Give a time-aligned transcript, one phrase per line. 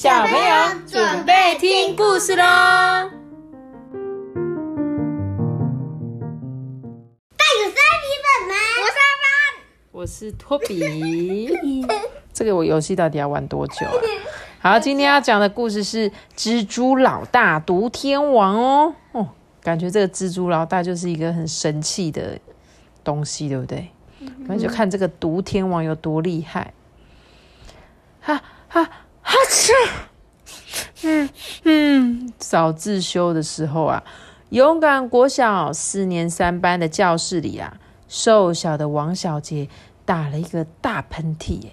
[0.00, 2.44] 小朋友准备听故事喽！
[2.44, 2.54] 大
[7.56, 8.54] 有三皮本吗？
[8.78, 9.58] 我是阿班，
[9.90, 11.50] 我是托比。
[12.32, 13.94] 这个我游戏到底要玩多久啊？
[14.60, 18.94] 好，今天要讲的故事是蜘蛛老大毒天王哦。
[19.10, 22.38] 哦，感觉这个蜘蛛老大就是一个很神气的
[23.02, 23.88] 东西，对不对？
[24.46, 26.72] 那就看这个毒天王有多厉害。
[28.20, 28.88] 哈哈
[29.28, 29.36] 哈！
[29.50, 29.72] 切，
[31.02, 31.28] 嗯
[31.64, 34.02] 嗯，早自修的时候啊，
[34.48, 37.76] 勇敢国小四年三班的教室里啊，
[38.08, 39.68] 瘦小的王小杰
[40.06, 41.72] 打了一个大喷嚏，哎，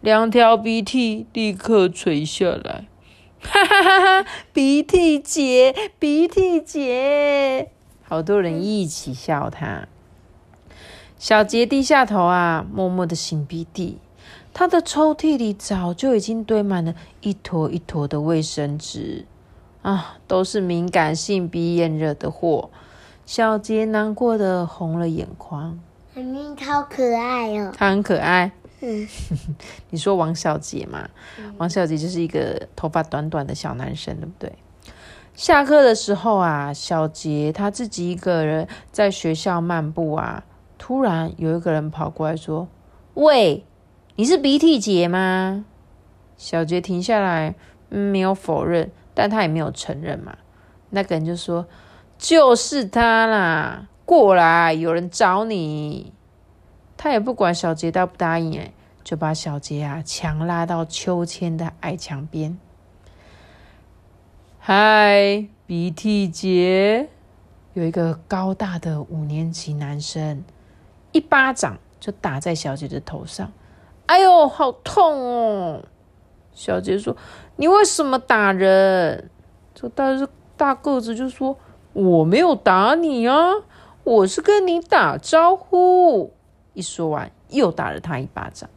[0.00, 2.86] 两条鼻涕立刻垂下来，
[3.42, 4.30] 哈哈哈哈！
[4.54, 7.70] 鼻涕姐，鼻涕姐，
[8.02, 9.86] 好多人一起笑他。
[11.18, 13.98] 小杰低下头啊，默默的擤鼻涕。
[14.54, 19.26] 他的抽屉里早就已经堆满了一坨一坨的卫生纸，
[19.82, 22.70] 啊，都是敏感性鼻炎惹的祸。
[23.26, 25.78] 小杰难过的红了眼眶。
[26.14, 27.72] 你好可爱哦！
[27.76, 28.52] 他很可爱。
[28.80, 29.08] 嗯，
[29.90, 31.08] 你说王小杰嘛？
[31.58, 34.52] 王小杰就是一个头发短短的小男生，对不对？
[35.34, 40.44] 下课的时候啊，小杰他自己一个人在学校漫步啊，
[40.78, 42.68] 突然有一个人跑过来说
[43.14, 43.64] ：“喂！”
[44.16, 45.64] 你是鼻涕姐吗？
[46.36, 47.56] 小杰停下来，
[47.88, 50.36] 没有否认，但他也没有承认嘛。
[50.90, 51.66] 那个人就说
[52.16, 56.12] ：“就是他啦，过来，有人找你。”
[56.96, 62.56] 他也不管小杰答不答应，哎，就把小杰啊强拉到秋千的矮墙边。
[64.60, 67.08] 嗨，鼻涕姐，
[67.72, 70.44] 有一个高大的五年级男生，
[71.10, 73.50] 一巴掌就打在小杰的头上。
[74.06, 75.82] 哎呦，好痛哦！
[76.52, 77.16] 小杰说
[77.56, 79.30] ：“你为什么打人？”
[79.74, 80.04] 这大
[80.56, 81.56] 大个子就说
[81.94, 83.50] ：“我没有打你啊，
[84.04, 86.32] 我是跟你打招呼。”
[86.74, 88.70] 一说完，又打了他一巴掌。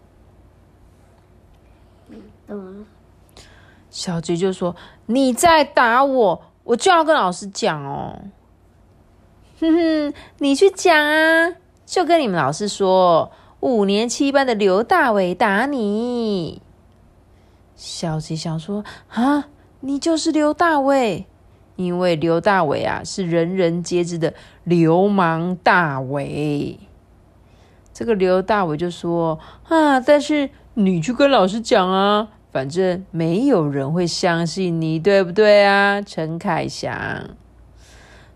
[3.89, 4.75] 小杰就说
[5.07, 8.21] ：“你再打我，我就要跟老师讲哦。”
[9.59, 11.53] 哼哼，你去讲啊，
[11.85, 13.29] 就跟你们老师说。
[13.59, 16.61] 五年七班的刘大伟打你，
[17.75, 19.47] 小吉想说啊，
[19.79, 21.25] 你就是刘大伟，
[21.75, 26.79] 因为刘大伟啊是人人皆知的流氓大伟。
[27.91, 35.99] 这个刘大伟就说啊，但是你去跟老师讲啊，反正没有人会相信你，对不对啊？
[35.99, 37.31] 陈凯祥，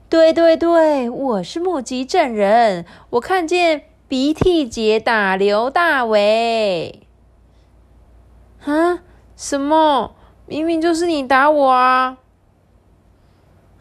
[0.10, 3.84] 对对对，我是目击证人，我看见。
[4.12, 7.08] 鼻涕姐打刘大伟，
[8.66, 9.00] 啊？
[9.38, 10.16] 什么？
[10.48, 12.18] 明明就是你打我啊！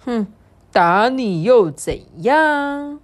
[0.05, 0.29] 哼，
[0.71, 3.01] 打你又怎样？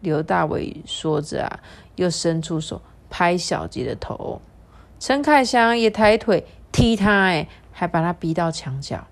[0.00, 1.60] 刘大伟说着啊，
[1.94, 4.42] 又伸出手拍小杰的头。
[5.00, 9.06] 陈凯祥也抬腿踢他，哎，还把他逼到墙角。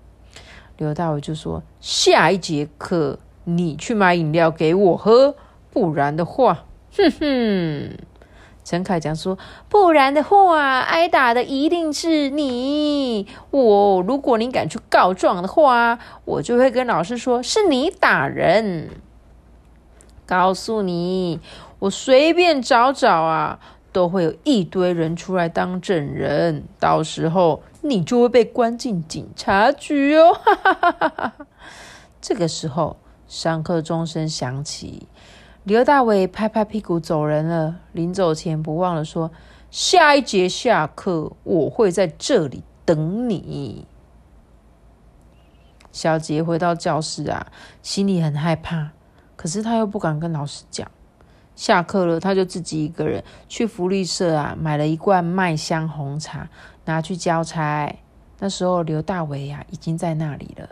[0.77, 5.35] 刘大伟就说：“下一节课你去买饮料给我喝，
[5.71, 6.65] 不然的话。”
[6.97, 7.97] 哼哼，
[8.63, 13.27] 陈凯讲说，不然的话，挨打的一定是你。
[13.51, 18.89] 我，如果你敢去告状的话，我就会跟老师说是你打人。
[20.25, 21.39] 告诉你，
[21.79, 23.59] 我随便找找啊，
[23.91, 30.39] 都会有一堆人出来当证人，到时候你就会被关进警察局哦。
[32.19, 32.97] 这个时候，
[33.27, 35.07] 上课钟声响起。
[35.65, 39.31] 刘大伟拍拍屁股走人了，临走前不忘了说
[39.71, 43.87] ：“下一节下课，我会在这里等你。”
[45.91, 47.47] 小杰回到教室啊，
[47.81, 48.91] 心里很害怕，
[49.35, 50.87] 可是他又不敢跟老师讲。
[51.55, 56.47] 下课了，他就自己一个人去福利社啊，买了一罐麦香红茶，
[56.85, 57.97] 拿去交差。
[58.37, 60.69] 那时候刘大伟呀，已经在那里了。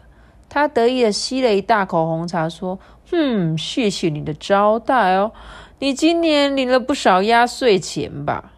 [0.54, 2.78] 他得意的吸了一大口红茶，说
[3.10, 5.32] ：“哼，谢谢你的招待哦，
[5.80, 8.54] 你今年领了不少压岁钱吧？”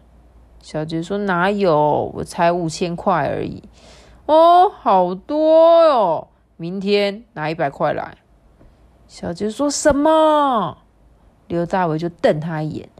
[0.60, 3.62] 小杰说：“哪有，我才五千块而已。”
[4.26, 6.28] 哦，好多哟，
[6.58, 8.18] 明天拿一百块来。
[9.08, 10.76] 小杰说什么？
[11.48, 12.90] 刘大伟就瞪他一眼，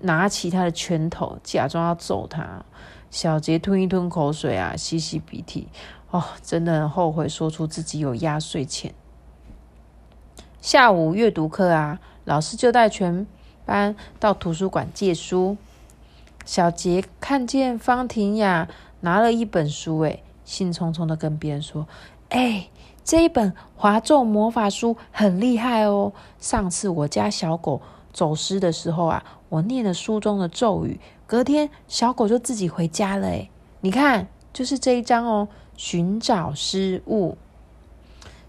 [0.00, 2.62] 拿起他的拳头，假装要揍他。
[3.10, 5.68] 小杰吞一吞口水啊，吸吸鼻涕。
[6.10, 8.94] 哦，真的很后悔说出自己有压岁钱。
[10.60, 13.26] 下午阅读课啊，老师就带全
[13.64, 15.56] 班到图书馆借书。
[16.44, 18.68] 小杰看见方婷雅
[19.00, 21.86] 拿了一本书，诶，兴冲冲的跟别人说
[22.30, 22.68] ：“哎，
[23.04, 26.12] 这一本华咒魔法书很厉害哦！
[26.40, 27.82] 上次我家小狗
[28.14, 33.28] 走失的时候啊，我念了书中的咒语，隔天小狗就自己回家了。
[33.28, 33.50] 哎，
[33.82, 37.38] 你看，就是这一章哦，寻找失物。”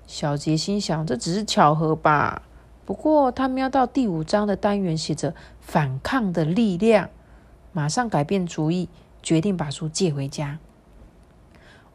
[0.05, 2.41] 小杰心想：“这只是巧合吧？”
[2.83, 7.09] 不过他瞄到第五章的单元写着“反抗的力量”，
[7.71, 8.89] 马上改变主意，
[9.21, 10.57] 决定把书借回家。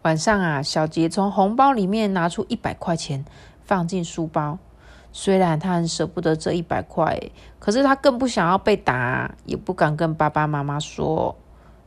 [0.03, 3.25] 晚上啊，小杰从红包里面拿出一百块钱，
[3.65, 4.59] 放进书包。
[5.11, 7.21] 虽然他很舍不得这一百块，
[7.59, 11.35] 可是他更不想要被打，也不敢跟爸爸妈妈说。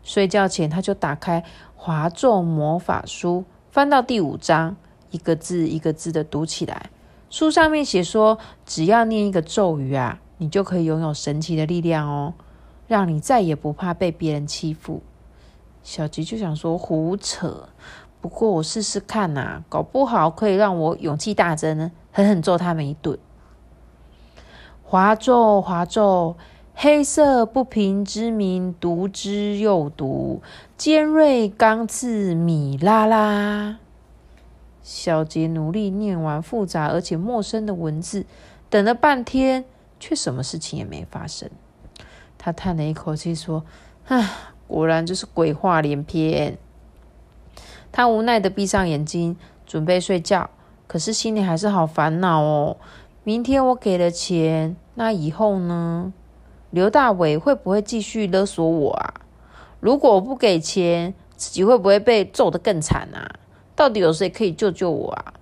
[0.08, 1.42] 睡觉前，他就打开
[1.76, 4.78] 《华咒魔法书》，翻到第五章，
[5.12, 6.90] 一个字一个字的读起来。
[7.30, 12.34] 书上面写说，只要念一个咒语啊，你就可以拥有神奇的力量哦，
[12.88, 15.02] 让你再也不怕被别人欺负。
[15.84, 17.68] 小吉就想说胡扯。
[18.22, 23.20] 不过我试试看呐，搞不好可以让我勇气大增，狠狠揍他们一顿。
[24.84, 26.38] 华咒，华咒，
[26.80, 30.44] 黑色不平之名，毒之又毒，
[30.78, 33.80] 尖锐钢刺，米拉拉。
[34.84, 38.28] 小杰努力念完复杂而且陌生的文字，
[38.70, 39.66] 等了半天，
[40.00, 41.50] 却什么事情也没发生。
[42.38, 43.66] 他叹了一口气说
[44.06, 44.30] ：“唉，
[44.68, 46.60] 果然就是鬼话连篇。”
[47.92, 49.36] 他无奈的闭上眼睛，
[49.66, 50.52] 准备睡觉，
[50.86, 52.78] 可是心里还是好烦恼哦。
[53.24, 56.14] 明天我给了钱，那以后呢？
[56.70, 59.14] 刘大伟会不会继续勒索我啊？
[59.80, 63.40] 如果我不给钱，自己会不会被揍得更惨啊？
[63.76, 65.34] 到底有谁可以救救我啊？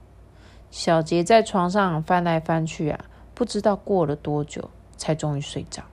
[0.69, 5.83] 小杰在床上翻来翻去啊，不知道过了多久，才终于睡着。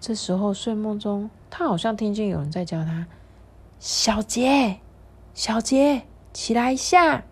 [0.00, 3.06] 这时候睡梦中，他好像听见有人在叫他
[3.80, 4.78] ：“小杰。”
[5.34, 6.02] 小杰，
[6.32, 7.24] 起来一下！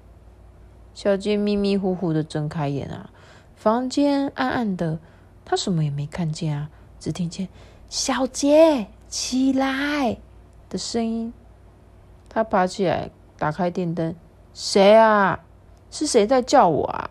[0.94, 3.10] 小杰迷迷糊糊的睁开眼啊，
[3.56, 5.00] 房间暗暗的，
[5.46, 7.48] 他什么也没看见啊，只听见
[7.88, 10.18] “小杰，起来”
[10.68, 11.32] 的声音。
[12.28, 14.14] 他爬起来，打开电灯，
[14.52, 15.40] 谁啊？
[15.90, 17.08] 是谁在叫我啊？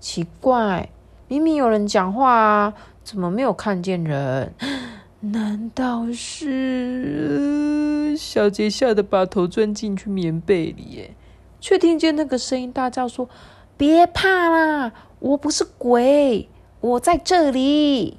[0.00, 0.88] 奇怪，
[1.28, 4.52] 明明有人讲话啊，怎么没有看见人？
[5.20, 10.82] 难道是小杰吓得把头钻进去棉被里？
[10.92, 11.14] 耶，
[11.60, 13.28] 却听见那个声音大叫说
[13.76, 16.48] ：“别怕啦，我不是鬼，
[16.82, 18.18] 我在这里。”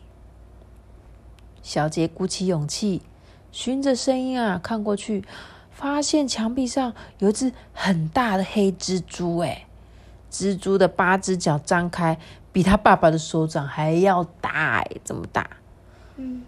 [1.61, 3.03] 小杰鼓起勇气，
[3.51, 5.23] 循着声音啊看过去，
[5.71, 9.37] 发现墙壁上有一只很大的黑蜘蛛。
[9.37, 9.65] 哎，
[10.31, 12.19] 蜘蛛的八只脚张开，
[12.51, 15.49] 比他爸爸的手掌还要大，哎，这么大。
[16.17, 16.43] 嗯。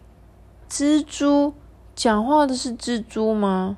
[0.67, 1.53] 蜘蛛
[1.95, 3.77] 讲话的是蜘蛛吗？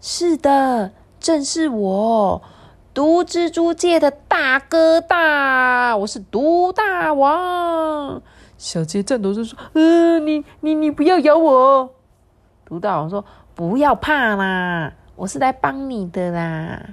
[0.00, 0.90] 是的，
[1.20, 2.42] 正是我，
[2.94, 8.20] 毒蜘蛛界的大哥大，我是毒大王。
[8.58, 11.94] 小杰颤抖着说：“呃，你你你不要咬我！”
[12.66, 13.24] 毒大王说
[13.56, 16.90] ：“不要怕啦，我是来帮你的啦，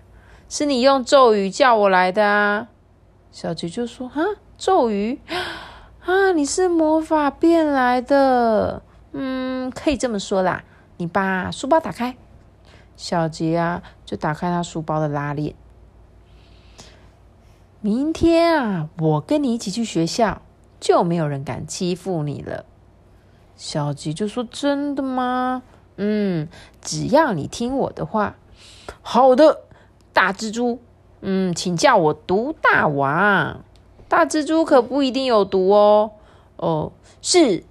[0.47, 2.69] 是你用咒语叫我来的啊。”
[3.29, 4.23] 小杰就说：“啊，
[4.57, 5.19] 咒语
[6.05, 8.81] 啊，你是魔法变来的。”
[9.11, 10.63] 嗯，可以这么说啦。
[10.95, 12.15] 你把书包打开，
[12.95, 15.53] 小杰啊，就打开他书包的拉链。
[17.81, 20.41] 明天啊，我跟你一起去学校，
[20.79, 22.65] 就没有人敢欺负你了。
[23.55, 25.63] 小杰就说：“真的吗？”
[25.95, 26.47] 嗯，
[26.81, 28.35] 只要你听我的话。
[29.01, 29.61] 好的，
[30.13, 30.79] 大蜘蛛。
[31.21, 33.63] 嗯，请叫我毒大王。
[34.07, 36.11] 大蜘蛛可不一定有毒哦。
[36.57, 37.63] 哦，是。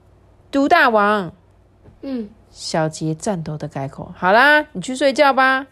[0.50, 1.32] 毒大王，
[2.00, 5.66] 嗯，小杰颤抖的改口：“好啦，你去睡觉吧。”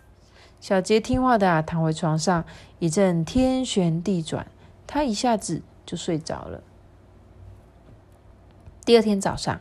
[0.60, 2.44] 小杰听话的啊，躺回床上，
[2.78, 4.46] 一阵天旋地转，
[4.86, 6.62] 他一下子就睡着了。
[8.84, 9.60] 第二天早上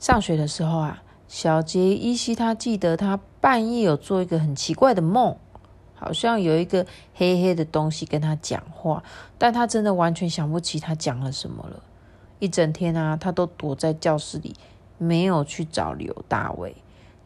[0.00, 5.36] 上学的时候啊，小杰依稀他记得他半夜有做一个很奇怪的梦，
[5.94, 9.02] 好像有一个黑黑的东西跟他讲话，
[9.36, 11.82] 但他真的完全想不起他讲了什么了。
[12.38, 14.54] 一整天啊，他都躲在教室里，
[14.96, 16.74] 没有去找刘大伟。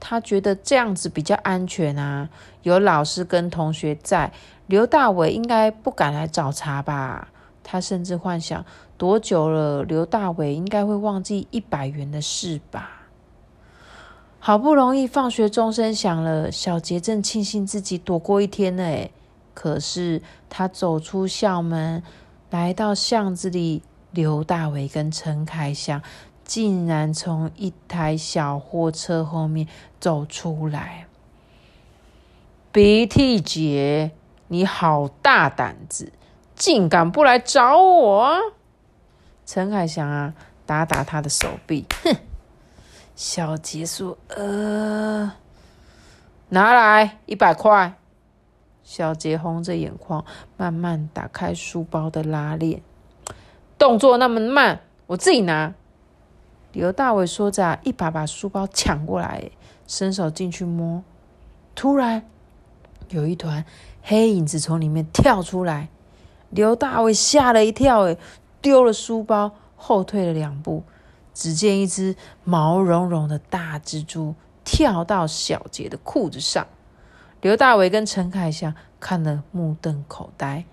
[0.04, 2.28] 他觉得这样子比较安全啊，
[2.64, 4.32] 有老师跟同学在，
[4.66, 7.28] 刘大伟应该不敢来找茬吧。
[7.62, 8.64] 他甚至幻想，
[8.98, 13.02] 多久了，刘大伟应该会忘记一百元的事吧。
[14.40, 19.08] 好不容易放学钟声响了，小杰正庆幸自己躲过一天呢。
[19.54, 22.02] 可是他走出校门，
[22.50, 23.82] 来到巷子里。
[24.10, 26.02] 刘大伟跟陈凯祥
[26.44, 29.66] 竟然从一台小货车后面
[30.00, 31.06] 走出来。
[32.70, 34.12] 鼻涕姐，
[34.48, 36.12] 你好大胆子，
[36.54, 38.34] 竟敢不来找我！
[39.44, 40.34] 陈凯祥啊，
[40.64, 42.16] 打打他的手臂，哼。
[43.14, 45.32] 小杰说：“呃，
[46.48, 47.94] 拿来一百块。”
[48.82, 50.24] 小杰红着眼眶，
[50.56, 52.82] 慢慢打开书包的拉链，
[53.78, 55.74] 动作那么慢，我自己拿。
[56.72, 59.50] 刘大伟说着，一把把书包抢过来，
[59.86, 61.02] 伸手进去摸。
[61.74, 62.26] 突然，
[63.10, 63.64] 有一团
[64.02, 65.88] 黑影子从里面跳出来，
[66.50, 68.16] 刘大伟吓了一跳，哎，
[68.60, 70.82] 丢了书包，后退了两步。
[71.34, 72.14] 只见一只
[72.44, 76.66] 毛茸茸的大蜘蛛跳到小杰的裤子上，
[77.40, 80.66] 刘大伟跟陈凯祥看得目瞪口呆，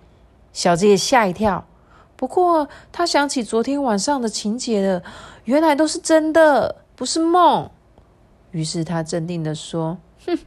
[0.52, 1.66] 小杰也吓一跳。
[2.20, 5.02] 不过他想起昨天晚上的情节了，
[5.44, 7.70] 原来都是真的，不是梦。
[8.50, 9.96] 于是他镇定的说
[10.26, 10.38] ：“哼，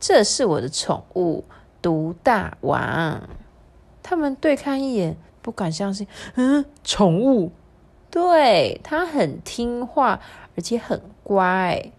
[0.00, 1.44] 这是我的宠物
[1.82, 3.28] 毒大王。”
[4.02, 7.52] 他们对看一眼，不敢相信：“嗯，宠物。”
[8.10, 10.18] 对他很听话，
[10.56, 11.92] 而且很乖。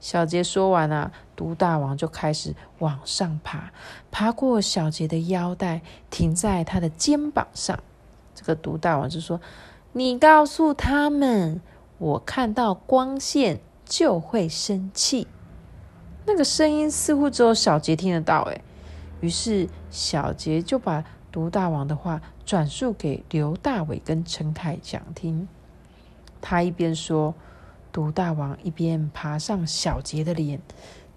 [0.00, 3.72] 小杰说完啊，毒大王就开始往上爬，
[4.10, 7.82] 爬过小杰的腰带，停在他的肩膀上。
[8.40, 9.38] 这个毒大王就说
[9.92, 11.60] ：“你告诉他们，
[11.98, 15.26] 我看到光线就会生气。”
[16.24, 18.42] 那个声音似乎只有小杰听得到。
[18.42, 18.60] 哎，
[19.20, 22.22] 于是小杰就把毒大王的话。
[22.46, 25.46] 转述给刘大伟跟陈凯讲听，
[26.40, 27.32] 他一边说，
[27.92, 30.60] 毒大王一边爬上小杰的脸，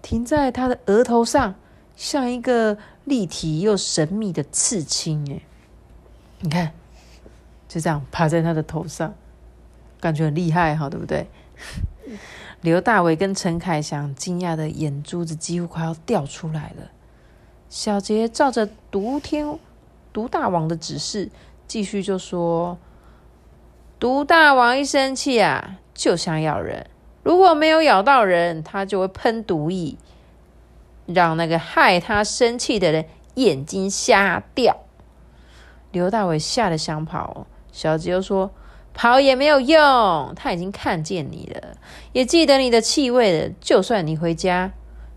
[0.00, 1.56] 停在他的额头上，
[1.96, 5.28] 像一个立体又神秘的刺青。
[5.28, 5.42] 哎，
[6.38, 6.72] 你看，
[7.74, 9.12] 就这样趴在他的头上，
[9.98, 11.26] 感觉很厉害哈，对不对？
[12.60, 16.92] 刘大伟跟陈凯祥惊讶的眼珠子几乎快要掉出来了。
[17.68, 19.58] 小杰照着毒天。
[20.12, 21.28] 毒大王的指示，
[21.66, 22.78] 继续就说
[23.98, 26.86] ：“毒大王一生气啊，就想咬人。
[27.24, 29.96] 如果没有咬到人，他就会喷毒液，
[31.06, 34.76] 让那个害他生气的人眼睛瞎掉。”
[35.90, 38.52] 刘大伟吓得想跑，小吉又说
[38.94, 41.76] ：“跑也没有用，他已经看见你了，
[42.12, 43.52] 也记得你的气味了。
[43.60, 44.70] 就算你回家，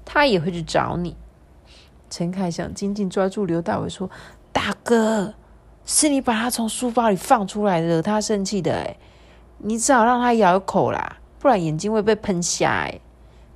[0.04, 1.16] 他也会去找你。”
[2.10, 4.10] 陈凯想紧紧抓住刘大伟说。
[4.52, 5.36] 大哥，
[5.86, 8.98] 是你把他从书包里放出来惹他生气的哎，
[9.60, 13.00] 你只好让他咬一口啦，不然眼睛会被喷瞎哎。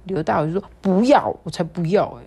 [0.04, 2.24] 刘大伟说：“不要，我才不要哎。”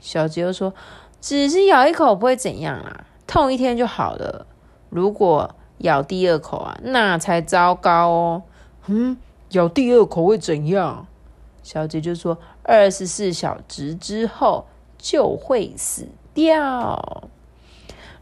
[0.00, 0.72] 小杰又说
[1.20, 4.46] ：“只是咬一口不会怎样啦，痛一天就好了。
[4.88, 8.42] 如果咬第二口啊，那才糟糕哦。”
[8.86, 9.16] 嗯，
[9.50, 11.06] 咬第二口会怎样？
[11.62, 14.66] 小杰就说：“二十四小时之后
[14.96, 17.28] 就会死掉。”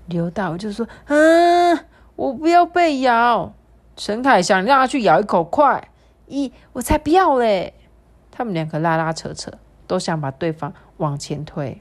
[0.07, 1.79] 刘大伟就说：“嗯，
[2.17, 3.53] 我不要被咬。”
[3.97, 5.89] 陈凯想让他去咬一口，快！
[6.29, 7.73] 咦，我才不要嘞！
[8.31, 9.53] 他们两个拉拉扯扯，
[9.87, 11.81] 都想把对方往前推。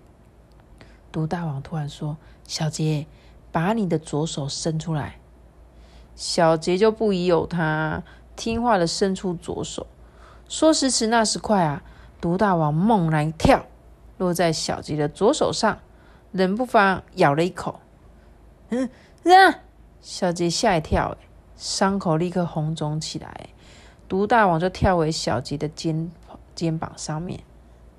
[1.12, 2.16] 毒大王突然说
[2.48, 3.08] ：“小杰，
[3.52, 5.16] 把你的左手伸出来。”
[6.16, 8.04] 小杰就不疑有他，
[8.36, 9.86] 听话的伸出左手。
[10.48, 11.84] 说时迟，那时快啊！
[12.22, 13.66] 毒大王猛然跳，
[14.18, 15.80] 落在小杰的左手上，
[16.32, 17.80] 冷不防咬了一口。
[18.70, 18.90] 嗯，
[19.26, 19.60] 啊！
[20.02, 21.18] 小杰吓一跳，
[21.56, 23.50] 伤口立刻红肿起来。
[24.08, 26.12] 毒大王就跳回小杰的肩
[26.54, 27.42] 肩膀上面，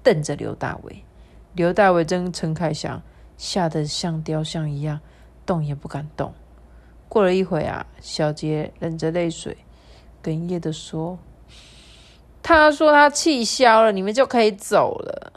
[0.02, 1.04] 瞪着刘大伟。
[1.52, 3.02] 刘大伟跟陈凯祥
[3.37, 5.00] 吓得像雕像一样，
[5.44, 6.32] 动也不敢动。
[7.08, 9.56] 过了一会啊，小杰忍着泪水，
[10.22, 11.18] 哽咽的说
[12.42, 15.32] ：“他说他气消了，你们就可以走了。”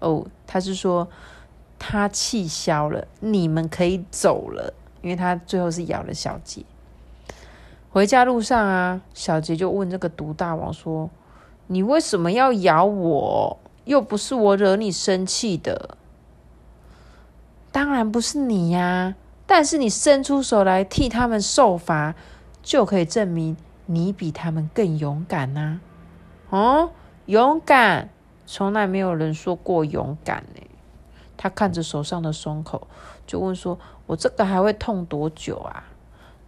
[0.00, 1.08] 哦，他是说。
[1.78, 6.64] 他气消了，你们可以走了，因为他最后是咬了小杰。
[7.90, 11.10] 回家路上啊，小杰就问这个毒大王说
[11.68, 13.58] ：“你为什么要咬我？
[13.84, 15.98] 又不是我惹你生气的。”
[17.76, 19.14] 当然不是你呀，
[19.46, 22.14] 但是你伸出手来替他们受罚，
[22.62, 23.54] 就可以证明
[23.84, 25.78] 你比他们更勇敢呐。
[26.48, 26.92] 哦，
[27.26, 28.08] 勇敢，
[28.46, 30.62] 从来没有人说过勇敢呢。
[31.36, 32.88] 他看着手上的伤口，
[33.26, 33.78] 就问说
[34.08, 35.84] ：“我这个还会痛多久啊？”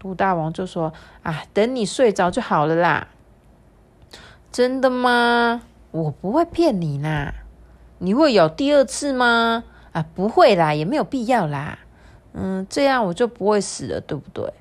[0.00, 3.08] 毒大王就说：“啊，等你睡着就好了啦。”
[4.50, 5.60] 真的吗？
[5.90, 7.34] 我不会骗你啦。
[7.98, 9.64] 你会有第二次吗？
[9.98, 11.78] 啊，不会啦，也没有必要啦。
[12.32, 14.52] 嗯，这样我就不会死了，对不对？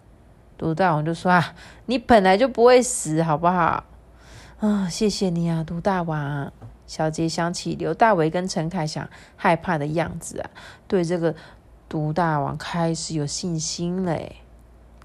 [0.58, 1.53] 毒大王就说：“啊，
[1.86, 3.84] 你本来就不会死，好不好？”
[4.60, 6.51] 啊，谢谢你啊，毒大王。
[6.88, 10.50] 小杰想起刘大伟跟陈凯祥害怕的样子啊，
[10.88, 11.36] 对这个
[11.89, 14.17] 毒大王开始有信心了。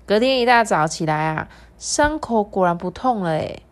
[0.06, 3.30] 隔天一大早起来啊，伤口果然不痛了。
[3.30, 3.62] 诶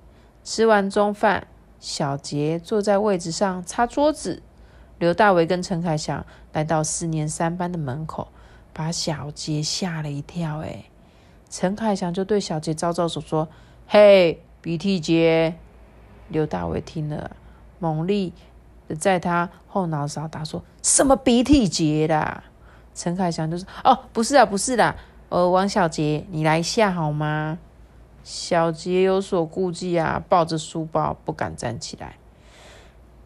[0.42, 1.46] 吃完中饭，
[1.78, 4.42] 小杰坐在位置上擦桌子。
[5.00, 8.28] 刘大伟跟陈凯祥来到四年三班的门口，
[8.74, 10.58] 把小杰吓了一跳。
[10.58, 10.84] 诶
[11.48, 13.48] 陈凯祥就对小杰招招手说
[13.88, 15.54] ：“嘿，鼻涕杰。”
[16.28, 17.30] 刘大伟听了。
[17.78, 18.34] 猛力
[18.98, 22.44] 在他后脑勺打，说什么鼻涕姐啦？
[22.94, 24.94] 陈凯祥就说：“哦，不是啊，不是啦，
[25.30, 27.58] 呃，王小杰，你来下好吗？”
[28.22, 32.16] 小杰有所顾忌啊，抱着书包不敢站起来。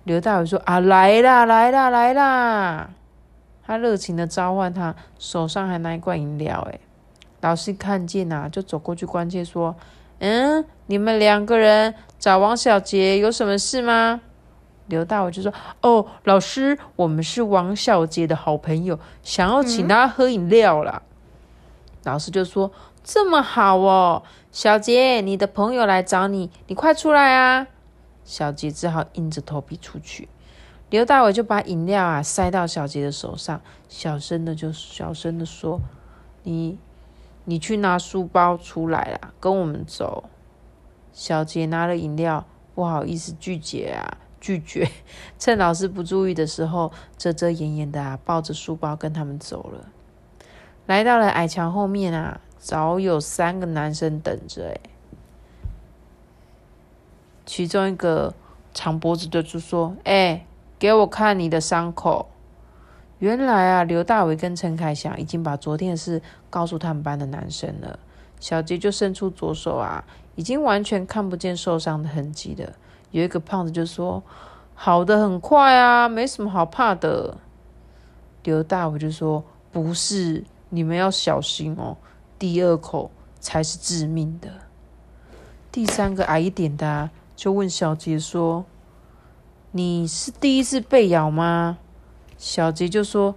[0.05, 2.91] 刘大伟说：“啊，来啦，来啦，来啦！”
[3.67, 6.61] 他热情的召唤他，手上还拿一罐饮料。
[6.71, 6.79] 哎，
[7.41, 9.75] 老师看见啊，就走过去关切说
[10.21, 14.21] ：“嗯，你们两个人找王小杰有什么事吗？”
[14.87, 21.01] 刘大伟就说：“哦，老师，我们是王小杰的好朋友，想要请他喝饮料啦。
[22.03, 22.71] 老师就说
[23.03, 27.67] ：“这么好哦，小杰，你的朋友来找你，你快出来啊！”
[28.25, 30.29] 小杰只好硬着头皮出去。
[30.91, 35.81] 刘大伟就把饮料啊塞到小杰的手上，小声的就小声的说
[36.45, 36.79] ：“你，
[37.45, 40.25] 你去拿书包出来啦，跟我们走。”
[41.13, 44.19] 小杰拿了饮料，不好意思拒绝啊。
[44.41, 44.91] 拒绝，
[45.39, 49.89] 趁老师不注意的时候，遮遮掩掩的啊，抱着书包跟他们走了。
[50.87, 54.69] 来到了矮墙后面啊，早有三个男生等着。
[54.69, 54.77] 哎，
[57.47, 58.35] 其中一个
[58.73, 60.47] 长脖子的就说：“哎，
[60.79, 62.29] 给我看你的伤口。”
[63.21, 66.21] 原来啊，刘大伟跟陈凯祥已经把昨天的事
[66.51, 67.99] 告诉他们班的男生了。
[68.41, 72.73] 小杰就伸出左手啊，已经完全看不见受伤的痕迹了。
[73.13, 74.23] 有一个胖子就说
[74.75, 77.39] ：“好的很快啊，没什么好怕的。”
[78.43, 81.97] 刘大伟就说：“不是，你们要小心哦，
[82.39, 84.51] 第二口才是致命的。”
[85.73, 88.65] 第三个矮一点的就问小杰说
[89.73, 91.79] ：“你是第一次被咬吗？”
[92.39, 93.35] 小杰就说：“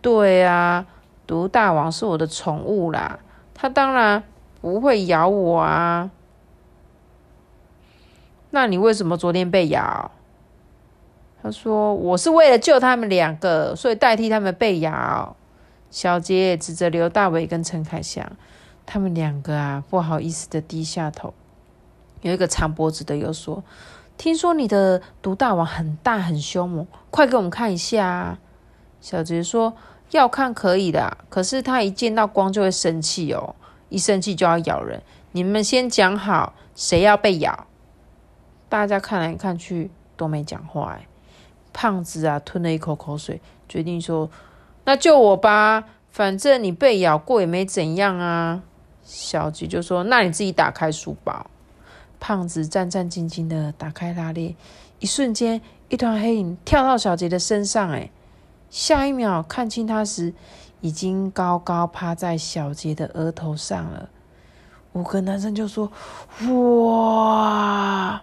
[0.00, 0.86] 对啊，
[1.26, 3.18] 毒大王是我的宠物啦，
[3.54, 4.22] 他当然
[4.60, 6.10] 不会咬我啊。”
[8.50, 10.10] 那你为什么昨天被咬？
[11.42, 15.36] 他说：“我是为了救他们两个，所以代替他们被咬。”
[15.90, 18.30] 小杰指着刘大伟跟陈凯祥，
[18.86, 21.34] 他们两个啊，不好意思的低下头。
[22.22, 23.62] 有一个长脖子的又说
[24.18, 28.38] ：“听说你的毒大王很大很凶猛，快给我们看一下。”啊
[29.00, 29.74] 小杰说
[30.12, 33.54] ：“要看可以的，可是他一见到光就会生气哦，
[33.88, 35.02] 一生气就要咬人。
[35.32, 37.66] 你们先讲好，谁要被咬？”
[38.68, 41.06] 大家看来看去都没讲话哎，
[41.72, 44.30] 胖子啊吞了一口口水，决定说
[44.84, 48.62] ：“那就我吧，反正你被咬过也没怎样啊。”
[49.02, 51.46] 小吉就说：“那你自己打开书包。”
[52.20, 54.54] 胖子战战兢兢的打开拉链，
[55.00, 58.10] 一瞬间，一团黑影跳到小杰的身上，哎，
[58.68, 60.34] 下一秒看清他时，
[60.82, 64.10] 已经高高趴在小杰的额头上了。
[64.92, 65.90] 五个男生就说
[66.52, 68.22] ：“哇！”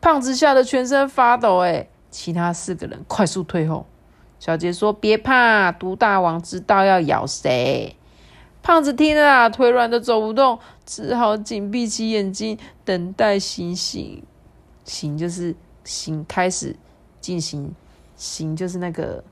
[0.00, 3.86] 胖子吓得全身发抖，哎，其他四个人快速退后。
[4.38, 7.96] 小杰说：“别怕，毒大王知道要咬谁。”
[8.66, 14.24] 胖子听了啊，腿软的走不动，只好紧闭起眼睛，等待行刑。
[14.82, 16.74] 刑就是刑，开始
[17.20, 17.72] 进行
[18.16, 19.22] 刑，就是那个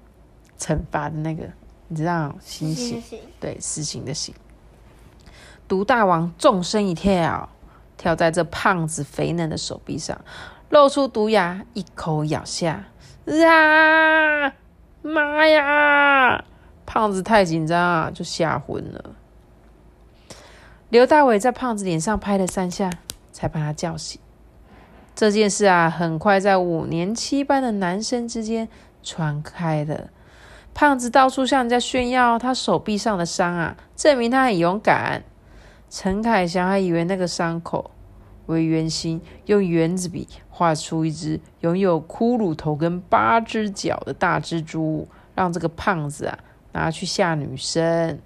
[0.56, 1.48] 惩罚的那个，
[1.88, 2.32] 你知道？
[2.40, 3.02] 行刑，
[3.40, 4.32] 对，死刑的刑。
[5.66, 7.48] 毒大王纵身一跳，
[7.96, 10.16] 跳在这胖子肥嫩的手臂上。
[10.68, 12.84] 露出毒牙，一口咬下，
[13.26, 14.52] 啊！
[15.02, 16.44] 妈呀！
[16.86, 19.16] 胖子太紧张啊，就吓昏了。
[20.94, 22.88] 刘大伟在胖子脸上拍了三下，
[23.32, 24.20] 才把他叫醒。
[25.16, 28.68] 这件事啊，很快在五年七班的男生之间
[29.02, 30.10] 传开了。
[30.72, 35.24] 胖子到处向人家炫耀他手臂上的伤啊，证明他很勇敢。
[35.90, 37.90] 陈凯祥还以为那个伤口。
[38.46, 46.38] 为圆心，用圆子笔画出一只拥有骷髅头跟八只脚的大蜘蛛，让这个胖子啊
[46.70, 48.20] 拿去吓女生。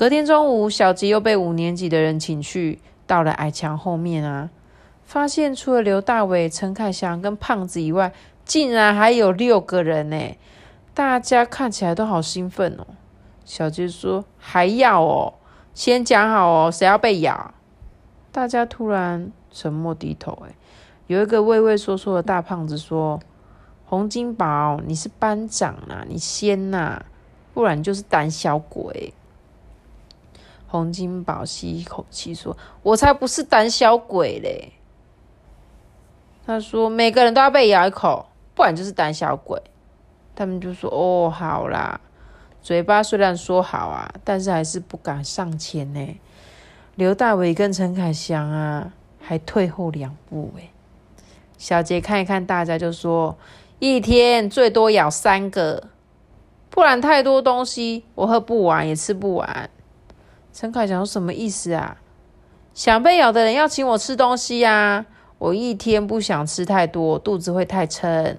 [0.00, 4.48] 隔天中午，小吉又被五年级的人请去，到了矮墙后面啊，
[5.02, 8.10] 发现除了刘大伟、陈凯祥跟胖子以外，
[8.46, 10.38] 竟然还有六个人呢！
[10.94, 12.86] 大家看起来都好兴奋哦。
[13.44, 15.34] 小吉说：“还要哦，
[15.74, 17.52] 先讲好哦，谁要被咬？”
[18.32, 20.54] 大家突然沉默低头，哎，
[21.08, 23.20] 有一个畏畏缩缩的大胖子说
[23.84, 27.04] ：“洪金宝，你是班长啊，你先呐，
[27.52, 29.12] 不然就是胆小鬼。”
[30.70, 34.72] 洪金宝吸一口气说：“我才不是胆小鬼嘞！”
[36.46, 39.60] 他说：“每个人都要被咬一口，不然就是胆小鬼。”
[40.36, 42.00] 他们就说：“哦，好啦。”
[42.62, 46.20] 嘴巴虽然说好啊，但是还是不敢上前呢。
[46.94, 50.70] 刘大伟跟陈凯祥啊，还退后两步哎。
[51.58, 53.36] 小杰看一看大家，就说
[53.80, 55.88] ：“一天最多咬三个，
[56.68, 59.68] 不然太多东西，我喝不完也吃不完。”
[60.52, 61.96] 陈凯祥说：“什么意思啊？
[62.74, 65.06] 想被咬的人要请我吃东西呀？
[65.38, 68.36] 我一天不想吃太多，肚子会太撑。”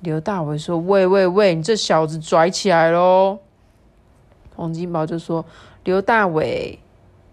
[0.00, 3.38] 刘大伟说：“喂喂喂，你这小子拽起来喽！”
[4.56, 5.44] 洪金宝就说
[5.84, 6.78] ：“刘大伟，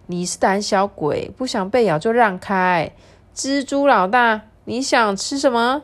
[0.07, 2.91] 你是胆小鬼，不想被咬就让开。
[3.36, 5.84] 蜘蛛老大，你想吃什么？”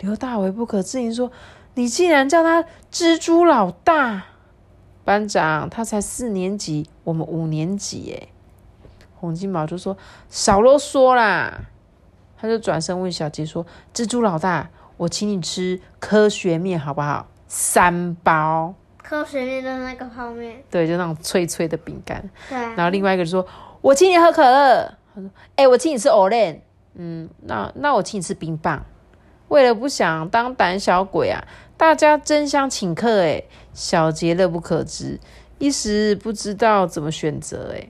[0.00, 1.30] 刘大伟不可置信说
[1.74, 4.24] ：“你竟然叫他蜘蛛老大！”
[5.04, 8.28] 班长，他才四年级，我们五年级哎。
[9.16, 9.96] 洪金宝就说
[10.28, 11.60] ：“少啰嗦啦！”
[12.36, 17.28] 他就转身问小杰说：“蜘蛛老大，我请你吃科学面好不好？
[17.46, 18.74] 三包。
[19.02, 22.28] 科学面的那个泡面，对，就那种脆脆的饼干。
[22.48, 22.58] 对。
[22.58, 23.46] 然后另外一个说
[23.80, 26.58] ：“我请你喝可乐。”他说：“哎，我请你吃 Olen。”
[26.94, 28.84] 嗯，那那我请你吃冰棒。
[29.48, 31.44] 为了不想当胆小鬼啊，
[31.76, 33.44] 大家争相请客哎。
[33.72, 35.18] 小杰乐不可支，
[35.58, 37.72] 一时不知道怎么选择。
[37.74, 37.88] 哎，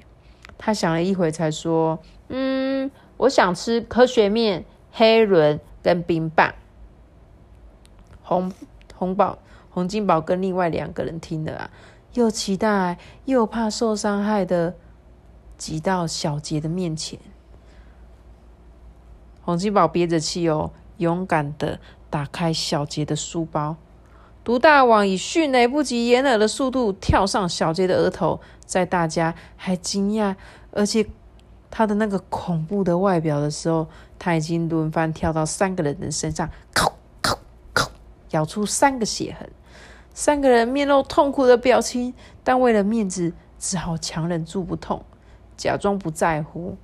[0.56, 6.54] 他想了一会，才说：“嗯，我想吃科学面、黑轮跟冰棒。”
[8.22, 8.52] 红
[8.94, 9.38] 红宝、
[9.70, 11.70] 洪金宝跟另外两个人听了啊，
[12.14, 14.74] 又期待又怕受伤害的，
[15.58, 17.18] 挤到小杰的面前。
[19.44, 23.76] 洪金宝憋着气哦，勇敢的打开小杰的书包。
[24.44, 30.34] 毒大王以迅雷不及掩耳的速度跳上小杰的额头，在大家还惊讶，
[30.72, 31.06] 而且
[31.70, 33.86] 他的那个恐怖的外表的时候，
[34.18, 37.38] 他已经轮番跳到三个人的身上，口口
[37.72, 37.90] 口
[38.30, 39.48] 咬出三个血痕。
[40.14, 42.12] 三个人面露痛苦的表情，
[42.44, 45.04] 但为了面子，只好强忍住不痛，
[45.56, 46.76] 假装不在乎。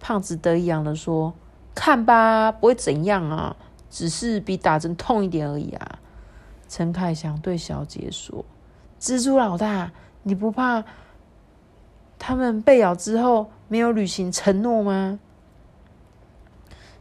[0.00, 1.32] 胖子得意洋的说
[1.74, 3.56] ：“看吧，不会怎样啊，
[3.88, 5.97] 只是比打针痛一点而已啊。”
[6.68, 8.44] 陈凯祥对小杰说
[9.00, 9.90] ：“蜘蛛老大，
[10.22, 10.84] 你不怕
[12.18, 15.18] 他们被咬之后没有履行承诺吗？”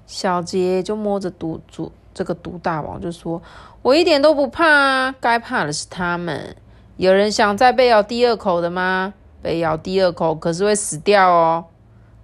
[0.08, 3.42] 小杰就摸着毒主这个毒大王就说
[3.84, 6.56] ：“我一点都不怕啊，该怕的是他们。
[6.96, 9.14] 有人想再被咬第二口的吗？
[9.42, 11.66] 被咬第二口可是会死掉哦。”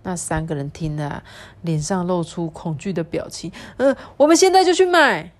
[0.03, 1.23] 那三个人听了，
[1.61, 3.51] 脸上露出恐惧的表情。
[3.77, 5.31] 嗯，我们现在就去买。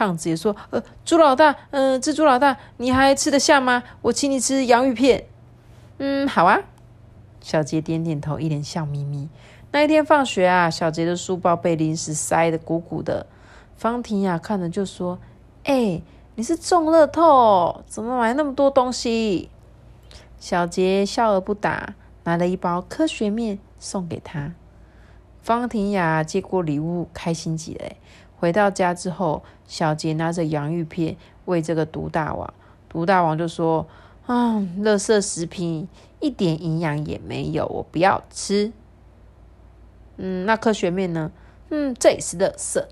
[0.00, 3.82] 胖子也说：“呃，猪老大，嗯，蜘蛛老大，你还吃得下吗？
[4.00, 5.26] 我请你吃洋芋片。”
[6.00, 6.58] 嗯，好啊。
[7.42, 9.28] 小杰点点头，一脸笑眯眯。
[9.72, 13.26] 那一天放学啊，小杰的书包被零食塞得鼓鼓的。
[13.76, 15.18] 方婷雅看着就说
[15.64, 16.00] ：“哎，
[16.34, 17.82] 你是中乐透？
[17.86, 19.50] 怎么买那么多东西？”
[20.40, 21.92] 小杰笑而不答，
[22.24, 24.54] 拿了一包科学面送给他。
[25.42, 27.84] 方婷雅接过礼物，开心极了。
[28.40, 32.54] 回到家之后，小杰拿着洋芋片喂这个毒大王。
[32.88, 33.86] 毒大王就说
[34.24, 35.86] ：“啊，垃圾食品
[36.20, 38.72] 一点营养也没有，我不要吃。”
[40.16, 41.30] 嗯，那科学面呢？
[41.68, 42.82] 嗯，这也是垃圾。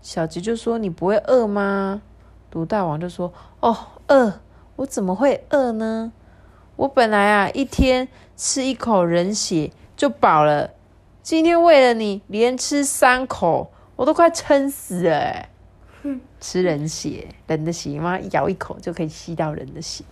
[0.00, 2.02] 小杰就说：“你不会饿吗？”
[2.48, 4.34] 毒大王就说：“哦，饿，
[4.76, 6.12] 我怎么会饿呢？
[6.76, 8.06] 我本来啊，一天
[8.36, 10.70] 吃一口人血就饱了，
[11.24, 15.46] 今天为了你，连吃三口。”我都快撑死了！
[16.40, 18.18] 吃人血，人的血吗？
[18.30, 20.02] 咬一口就可以吸到人的血，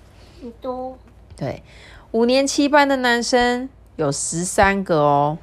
[0.43, 0.99] 很多。
[1.35, 1.63] 对，
[2.11, 5.39] 五年七班的男生有十三个哦。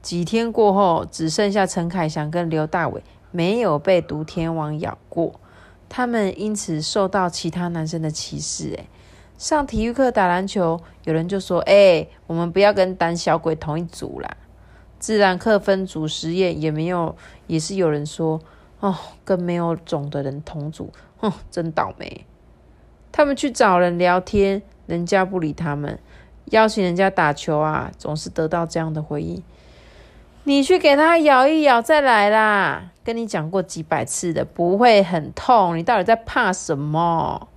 [0.00, 5.38] 几天过后，只剩下陈凯祥跟刘大伟没有被毒天王咬过，
[5.90, 8.74] 他们因此受到其他男生的歧视。
[8.78, 8.86] 哎，
[9.36, 14.36] 上体育课打篮球，有人就说：“哎，我们不要跟胆小鬼同一组啦。”
[15.04, 17.14] 自然课分组实验也没有，
[17.46, 18.40] 也是有人说
[18.80, 22.24] 哦，跟没有种的人同组，哼，真倒霉。
[23.12, 25.98] 他们去找人聊天，人家不理他们；
[26.46, 29.42] 邀请人家打球啊，总是得到这样的回应：
[30.44, 32.90] 你去给他咬一咬再来啦。
[33.04, 35.76] 跟你讲过几百次的，不会很痛。
[35.76, 37.48] 你到底在怕什么？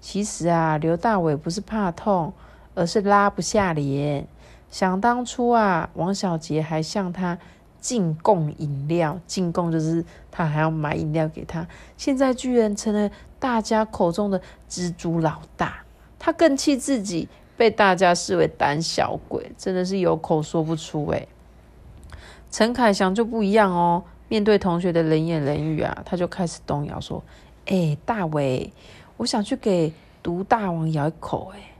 [0.00, 2.32] 其实啊，刘大伟不是怕痛，
[2.74, 4.26] 而是拉不下脸。
[4.70, 7.38] 想当初啊，王小杰还向他
[7.80, 11.66] 进贡饮料，进贡就是他还要买饮料给他。
[11.96, 15.84] 现在居然成了大家口中的蜘蛛老大，
[16.18, 21.28] 他更气自己被大家视为胆小鬼，真的是有口说不出诶。
[22.50, 27.22] 陈凯翔就不一样哦，面对同学的冷言冷语啊，他就开始动摇说
[27.66, 28.72] ：“哎，大伟，
[29.16, 31.72] 我想去给毒大王咬一口，哎，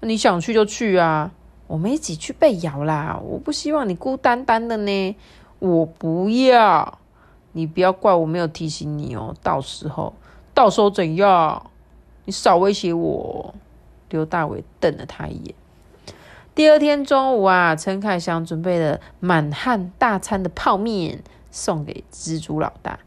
[0.00, 1.30] 你想去就去啊，
[1.72, 5.16] 我们一起去被咬啦，我不希望你孤单单的呢。”
[5.58, 6.98] 我不要，
[7.52, 9.34] 你不要怪我没有提醒你哦。
[9.42, 10.12] 到时候，
[10.52, 11.70] 到时候怎样？
[12.26, 13.54] 你少威胁我。
[14.10, 15.54] 刘大伟瞪了他一眼。
[16.54, 22.98] 第二天中午啊，陈凯祥准备了满汉大餐的泡面送给蜘蛛老大。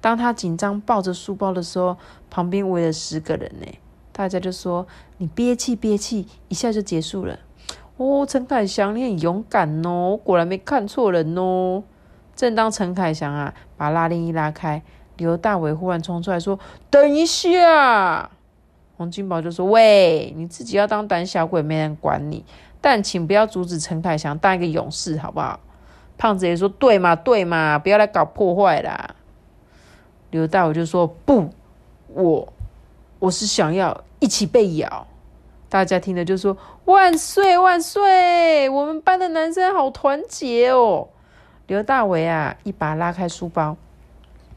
[0.00, 1.98] 当他紧张抱着书包的时候，
[2.30, 3.66] 旁边围了十个人呢。
[4.12, 4.86] 大家就说
[5.18, 7.40] ：“你憋气憋气，一下就结束了。”
[7.96, 11.82] 哦，陈凯祥，你很勇敢哦，果然没看错人哦。
[12.34, 14.82] 正当陈凯祥啊把拉链一拉开，
[15.16, 16.58] 刘大伟忽然冲出来说
[16.90, 18.28] ：“等一下！”
[18.98, 22.44] 洪金宝就说：“喂，你自己要当胆小鬼，没人管你。
[22.80, 25.60] 但请不要阻止陈凯祥当一个勇士，好不好？”
[26.18, 29.14] 胖子也说：“对嘛，对嘛，不要来搞破坏啦。”
[30.32, 31.48] 刘大伟就说：“不，
[32.08, 32.52] 我
[33.20, 35.06] 我是想要一起被咬。”
[35.74, 36.56] 大家听了就说
[36.86, 38.68] ：“万岁万岁！
[38.68, 41.08] 我们班的男生好团结哦。”
[41.66, 43.76] 刘大为啊，一把拉开书包，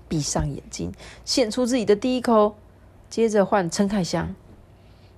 [0.08, 0.93] 闭上眼睛，
[1.25, 2.56] 献出自己的第一口，
[3.10, 4.36] 接着换陈凯祥。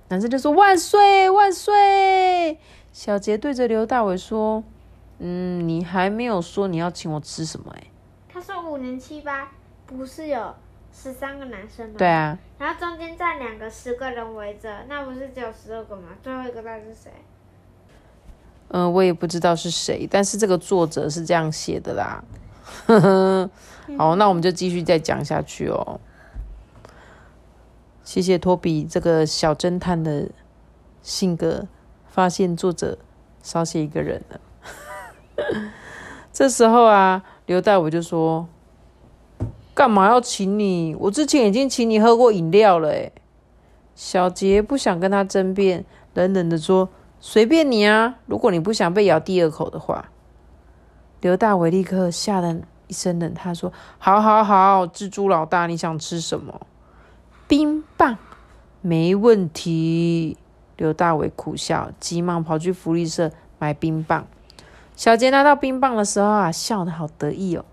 [0.08, 2.58] 男生就说：“万岁万岁！”
[2.94, 4.64] 小杰对着刘大伟说
[5.20, 7.84] ：“嗯，你还没有说你要请我吃什么？”哎，
[8.32, 9.50] 他说五年七八
[9.84, 10.54] 不是有
[10.92, 11.94] 十三个男生吗？
[11.98, 16.08] 对啊，然后中间站两个十个人围着，那不是只有十二个吗？
[16.22, 17.10] 最后一个到底是谁？
[18.68, 22.22] 嗯，我也不知道是谁，但是这个作者是这样写的啦。
[23.98, 25.98] 好，那我们就继续再讲下去哦。
[28.04, 30.28] 谢谢托比这个小侦探的
[31.02, 31.66] 性格，
[32.08, 32.98] 发现作者
[33.42, 34.40] 少写一个人了。
[36.32, 38.48] 这时候啊，刘大伟就说
[39.74, 40.94] ：“干嘛要请你？
[40.98, 43.10] 我之前已经请你喝过饮料了。”哎，
[43.94, 46.88] 小杰不想跟他争辩，冷冷的说。
[47.22, 48.14] 随便你啊！
[48.24, 50.08] 如果你不想被咬第二口的话，
[51.20, 56.62] 刘大伟立刻吓得一身冷汗，说：“好好好，蜘蛛老大，你想吃什么？
[57.46, 58.16] 冰棒，
[58.80, 60.38] 没问题。”
[60.78, 64.26] 刘大伟苦笑，急忙跑去福利社买冰棒。
[64.96, 67.66] 小杰拿到冰棒的时候啊，笑得好得意哦。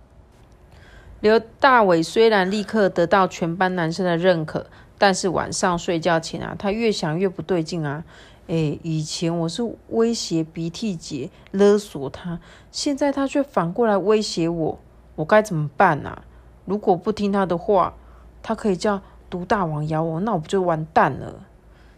[1.19, 4.67] 刘大伟虽然立刻得到全班男生的认可，
[4.99, 8.03] 但是晚上睡觉前啊，他越想越不对劲啊。
[8.47, 12.39] 哎，以前我是威胁鼻涕姐勒索他，
[12.71, 14.79] 现在他却反过来威胁我，
[15.15, 16.21] 我该怎么办啊？
[16.65, 17.95] 如果不听他的话，
[18.43, 21.43] 他可以叫毒大王咬我，那我不就完蛋了？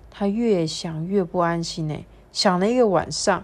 [0.09, 3.43] 他越想越不安心呢，想了一个晚上，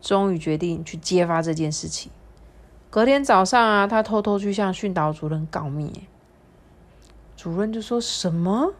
[0.00, 2.10] 终于决定去揭发这件事情。
[2.90, 6.04] 隔天早上啊，他偷偷去向训导主任告密，
[7.36, 8.72] 主任就说什么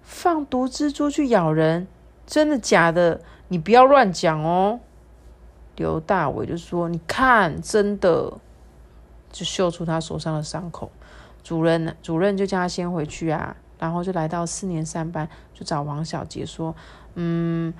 [0.00, 1.86] 放毒蜘蛛去咬人。
[2.24, 3.20] 真的假的？
[3.48, 4.80] 你不要乱讲哦！
[5.76, 8.34] 刘大伟就说：“你看，真的。”
[9.32, 10.90] 就秀出他手上的伤口。
[11.42, 16.76] 主任，主任就叫他先回去啊，然后就来到四年三班，就找王小杰说
[17.16, 17.72] ：“嗯，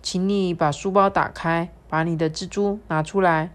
[0.00, 3.50] 请你把书包打开，把你的蜘蛛拿出来。”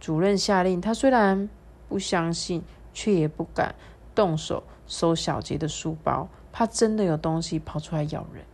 [0.00, 1.48] 主任下令，他虽然
[1.88, 3.74] 不相信，却也不敢
[4.14, 8.44] 动手收小杰的书包，怕真的有东西跑出来咬人。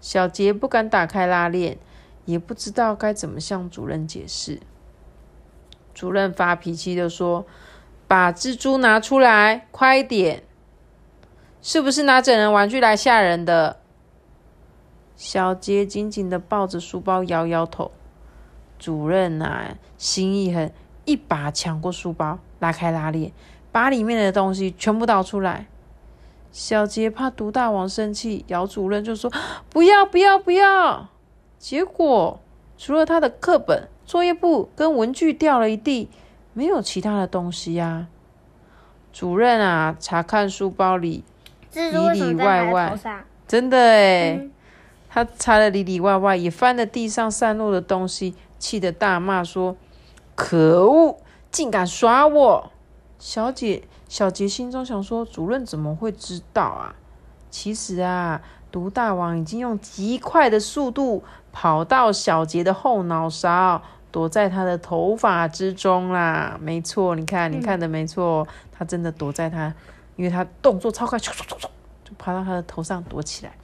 [0.00, 1.78] 小杰不敢打开拉链，
[2.24, 4.60] 也不知道该怎么向主任解释。
[5.94, 7.46] 主任发脾气的说
[8.08, 10.42] ：“把蜘蛛拿出来，快点！
[11.62, 13.80] 是不是拿整人玩具来吓人的？”
[15.16, 17.92] 小杰紧紧的抱着书包，摇摇头。
[18.84, 20.70] 主任啊，心一狠，
[21.06, 23.32] 一把抢过书包，拉开拉链，
[23.72, 25.68] 把里面的东西全部倒出来。
[26.52, 29.32] 小杰怕毒大王生气，姚主任就说
[29.72, 31.08] ：“不要，不要，不要！”
[31.58, 32.38] 结果
[32.76, 36.10] 除了他的课本、作业簿跟文具掉了一地，
[36.52, 38.08] 没有其他的东西呀。
[39.14, 41.24] 主任啊，查看书包里
[41.72, 42.98] 里里外外，
[43.48, 44.46] 真的哎，
[45.08, 49.76] 他查了里里外外，也翻了地上散落的东西，气得大骂说
[50.34, 51.18] ：“可恶，
[51.50, 52.70] 竟敢耍我！”
[53.18, 53.84] 小姐。
[54.06, 56.94] 小杰心中想说：“主任怎么会知道啊？
[57.50, 58.40] 其实啊，
[58.70, 66.56] 毒大王已经用极快的速度跑到小杰的后脑勺，躲在他的头发之中啦。
[66.60, 69.74] 没错，你看，你看的没错，他真的躲在他，
[70.14, 71.32] 因为他动作超快，就
[72.16, 73.56] 爬到他的头上躲起来。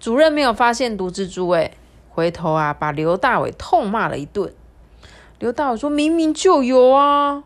[0.00, 1.70] 主任没有发现毒蜘蛛，哎，
[2.14, 4.54] 回头啊，把刘大伟痛骂了一顿。
[5.40, 7.42] 刘大伟说明明就有啊，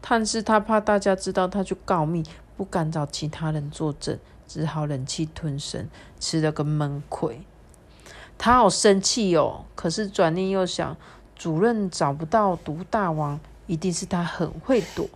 [0.00, 2.24] 但是他怕大家知道，他就告密，
[2.56, 7.42] 不敢找其他人作证，只好忍气吞声，吃了个闷亏。
[8.36, 10.96] 他好生气哦，可是转念又想，
[11.36, 15.06] 主任找不到毒大王，一定是他很会躲。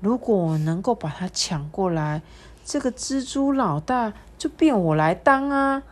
[0.00, 2.22] 如果我能够把他抢过来，
[2.64, 5.82] 这个蜘蛛老大就变我来当啊！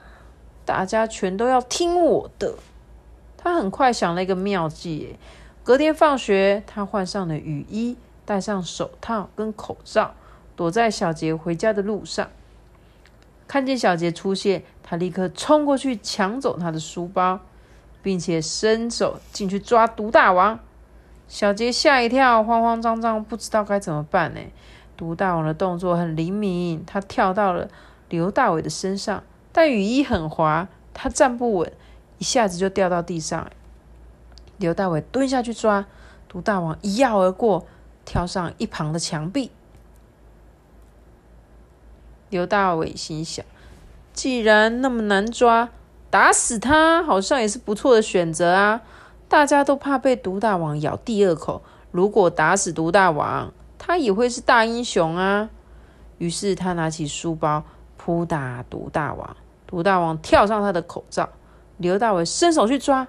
[0.66, 2.56] 大家全都要听我的。
[3.38, 5.16] 他很快想了一个妙计，
[5.62, 10.14] 隔天放学，他换上了雨衣，戴上手套跟口罩，
[10.56, 12.28] 躲在小杰回家的路上。
[13.46, 17.38] 看见小杰出现，他立刻冲过去抢走他的书包，
[18.02, 20.58] 并且伸手进去抓毒大王。
[21.28, 24.40] 小杰吓一跳，慌慌张张，不知道该怎么办呢。
[24.96, 27.68] 毒大王的动作很灵敏，他跳到了
[28.08, 29.22] 刘大伟的身上，
[29.56, 31.72] 但雨衣很滑，他站不稳，
[32.18, 33.50] 一下子就掉到地上。
[34.58, 35.86] 刘大伟蹲下去抓，
[36.28, 37.64] 毒大王一跃而过，
[38.04, 39.50] 跳上一旁的墙壁。
[42.28, 43.46] 刘大伟心想：
[44.12, 45.70] 既然那么难抓，
[46.10, 48.82] 打死他好像也是不错的选择啊！
[49.26, 55.48] 大家都怕被毒大王咬第二口，如果打死毒大王，他也会是大英雄啊！
[56.18, 57.64] 于是他拿起书包
[57.96, 59.34] 扑打毒大王，
[59.66, 61.28] 毒大王跳上他的口罩，
[61.78, 63.06] 刘大伟伸手去抓，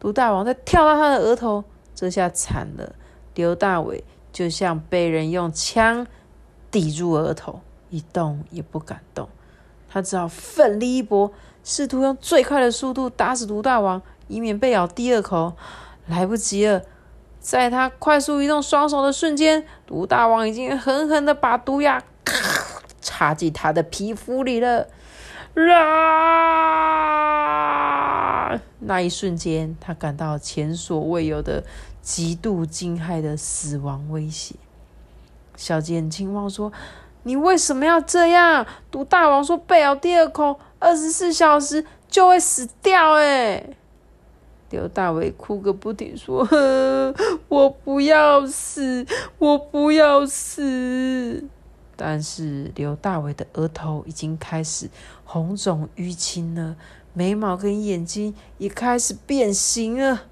[0.00, 2.94] 毒大王再跳到他的额头，这下惨了，
[3.34, 6.06] 刘大伟就像被人用枪
[6.70, 7.60] 抵住额头。
[7.90, 9.30] 一动也不敢动，
[9.88, 11.32] 他只好奋力一搏，
[11.64, 15.54] 试图用最快的速度打死毒大王，以免被咬第二口。
[16.06, 16.82] 来不及了，
[17.40, 22.02] 在他快速移动双手的瞬间，毒大王已经狠狠的把毒牙
[23.00, 24.86] 插进他的皮肤里了。
[25.72, 27.38] 啊！
[28.80, 31.64] 那一瞬间，他感到前所未有的
[32.02, 34.54] 极度惊骇的死亡威胁。
[35.56, 36.72] 小杰很惊慌说。
[37.24, 38.64] 你为什么要这样？
[38.90, 43.62] 毒大王说：“被咬第二口，二十四小时就会死掉。”哎，
[44.70, 46.48] 刘大伟哭个不停，说
[47.48, 49.04] ：“我不要死，
[49.38, 51.44] 我不要死。”
[51.98, 54.88] 但是刘大伟的额头已经开始
[55.24, 56.76] 红肿淤青了，
[57.12, 60.22] 眉毛跟眼睛也开始变形了。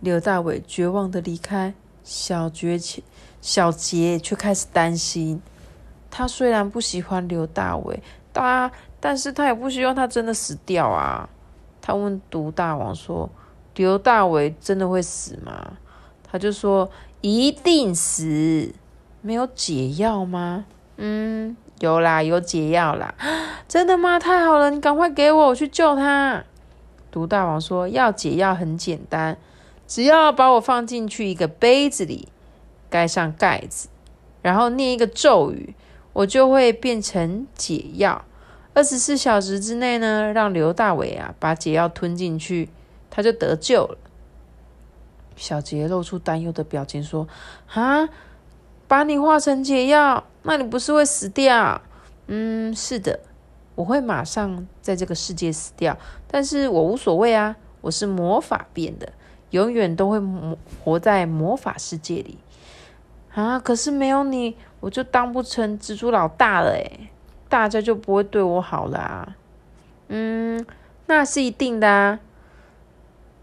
[0.00, 2.80] 刘大伟绝望的离开，小杰。
[3.40, 5.42] 小杰却开始担心，
[6.12, 8.00] 他虽然不喜欢刘大伟，
[8.32, 11.28] 但但是他也不希望他真的死掉啊。
[11.80, 13.28] 他问毒大王说
[13.74, 15.72] ：“刘大伟真的会死吗？”
[16.22, 16.88] 他就说
[17.20, 18.72] ：“一定死。”
[19.22, 20.66] 没有解药吗？
[20.98, 23.14] 嗯，有啦，有解药啦。
[23.66, 24.18] 真的吗？
[24.18, 26.44] 太好了，你赶快给我，我去救他。
[27.10, 29.38] 毒大王说：“要解药很简单，
[29.86, 32.28] 只要把我放进去一个杯子里。”
[32.90, 33.88] 盖上盖子，
[34.42, 35.74] 然后念一个咒语，
[36.12, 38.22] 我就会变成解药。
[38.74, 42.68] 二十四小时之内呢，让刘大伟啊把解药吞进去，
[43.08, 43.96] 他就得救了。
[45.36, 47.26] 小杰露出担忧的表情说
[47.72, 48.06] ：“啊，
[48.92, 51.80] 把你化成解药，那你不是会死掉
[52.28, 53.20] ？”“嗯，是的，
[53.74, 55.96] 我会马上在这个世界死掉，
[56.28, 59.10] 但是我无所谓啊，我是魔法变的，
[59.48, 60.20] 永远都会
[60.84, 62.36] 活在魔法世界里。”
[63.32, 63.58] 啊！
[63.58, 67.08] 可是没有你，我就当不成蜘蛛老大了诶
[67.48, 69.36] 大家就不会对我好了啊。
[70.08, 70.66] 嗯，
[71.06, 72.20] 那是一定的啊。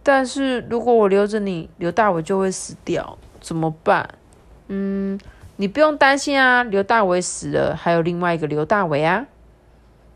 [0.03, 4.07] 但是如果我留着你，刘大伟就会死掉，怎么办？
[4.67, 5.19] 嗯，
[5.59, 9.27] 你不用担心啊，刘大伟死了，还有另外一个刘大伟啊。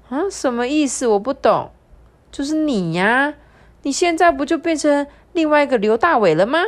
[0.07, 1.05] 啊，什么意思？
[1.05, 1.71] 我不懂。
[2.31, 3.33] 就是你呀，
[3.81, 6.59] 你现在不就变成另外一个刘大伟了吗？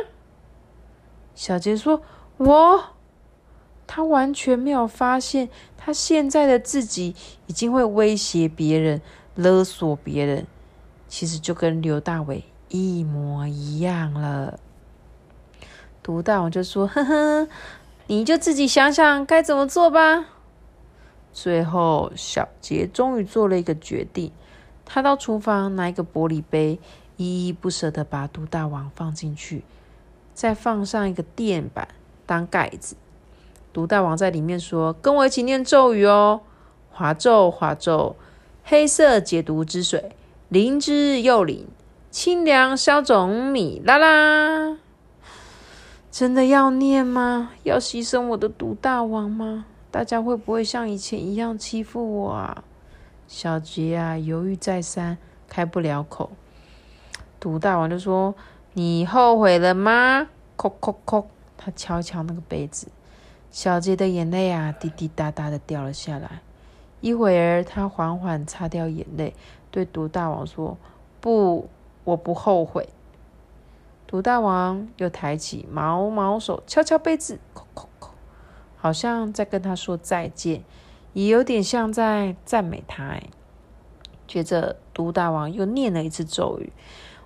[1.34, 2.02] 小杰说
[2.36, 2.84] ：“我。”
[3.88, 5.48] 他完全没有发现，
[5.78, 7.16] 他现在的自己
[7.46, 9.00] 已经会威胁别人、
[9.36, 10.46] 勒索别人，
[11.08, 14.60] 其实就跟刘大伟一模一样了。
[16.02, 17.48] 毒大王就说：“呵呵，
[18.06, 20.26] 你就自己想想该怎么做吧。”
[21.32, 24.32] 最后，小杰终于做了一个决定，
[24.84, 26.78] 他到厨房拿一个玻璃杯，
[27.16, 29.62] 依依不舍的把毒大王放进去，
[30.32, 31.88] 再放上一个垫板
[32.24, 32.96] 当盖子。
[33.72, 36.40] 毒大王在里面说：“跟我一起念咒语哦，
[36.90, 38.16] 划咒划咒，
[38.64, 40.16] 黑色解毒之水，
[40.48, 41.68] 灵之又灵，
[42.10, 44.78] 清凉消肿米啦啦。
[46.18, 47.50] 真的要念吗？
[47.62, 49.66] 要牺牲我的毒大王吗？
[49.90, 52.64] 大家会不会像以前一样欺负我啊？
[53.28, 56.30] 小杰啊，犹豫再三，开不了口。
[57.38, 58.34] 毒大王就说
[58.72, 61.26] ：“你后悔了吗？”叩叩叩，
[61.58, 62.88] 他敲敲那个杯子。
[63.50, 66.40] 小杰的眼泪啊，滴滴答答的掉了下来。
[67.02, 69.34] 一会儿，他缓缓擦掉眼泪，
[69.70, 70.78] 对毒大王说
[71.20, 71.68] ：“不，
[72.04, 72.88] 我不后悔。”
[74.06, 78.10] 毒大王又抬起毛毛手，敲敲杯子，叩叩叩，
[78.76, 80.62] 好像在跟他说再见，
[81.12, 83.02] 也有点像在赞美他。
[83.04, 83.24] 哎，
[84.28, 86.72] 接着毒大王又念了一次咒语：“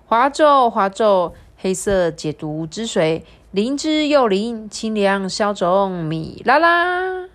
[0.07, 7.29] 滑咒，滑咒，黑色解毒之水，灵之又灵，清凉消肿，米啦啦。”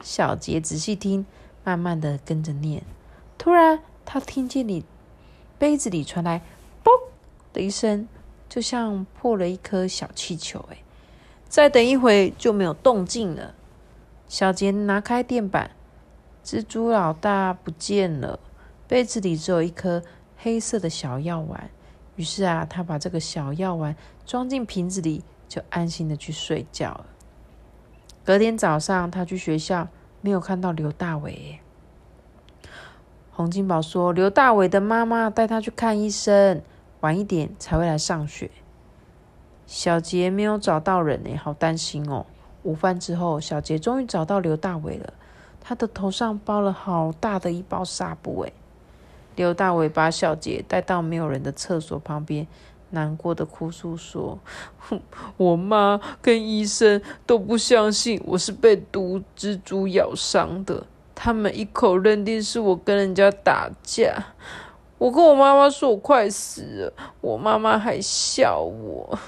[0.00, 1.26] 小杰仔细听，
[1.62, 2.82] 慢慢的跟着念。
[3.36, 4.84] 突然，他听见你
[5.58, 6.40] 杯子里传来
[6.82, 6.90] “嘣”
[7.52, 8.08] 的一声。
[8.48, 10.78] 就像破了一颗小气球，哎，
[11.48, 13.54] 再等一会就没有动静了。
[14.26, 15.70] 小杰拿开垫板，
[16.44, 18.40] 蜘蛛老大不见了，
[18.86, 20.02] 被子里只有一颗
[20.36, 21.70] 黑色的小药丸。
[22.16, 23.94] 于是啊，他把这个小药丸
[24.26, 27.06] 装进瓶子里，就安心的去睡觉了。
[28.24, 29.88] 隔天早上，他去学校，
[30.20, 31.60] 没有看到刘大伟。
[33.30, 36.60] 洪金宝说：“刘大伟的妈妈带他去看医生。”
[37.00, 38.50] 晚一点才会来上学。
[39.66, 42.24] 小杰没有找到人呢，好担心哦。
[42.62, 45.12] 午饭之后，小杰终于找到刘大伟了。
[45.60, 48.52] 他的头上包了好大的一包纱布哎。
[49.36, 52.46] 刘大伟把小杰带到没有人的厕所旁边，
[52.90, 54.38] 难过的哭诉说
[55.36, 64.24] ：“我妈跟医生都不相信我是被毒蜘蛛咬伤的，他们一口认定是我跟人家打架。”
[64.98, 69.18] 我跟我妈妈说我快死了，我妈妈还笑我。